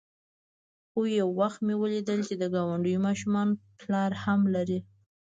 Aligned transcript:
خو 0.89 1.01
يو 1.19 1.27
وخت 1.39 1.59
مې 1.67 1.75
وليدل 1.81 2.19
چې 2.27 2.33
د 2.37 2.43
گاونډيو 2.53 3.03
ماشومان 3.07 3.47
پلار 3.79 4.11
هم 4.23 4.39
لري. 4.55 4.79